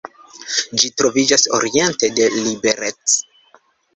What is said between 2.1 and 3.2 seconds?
de Liberec.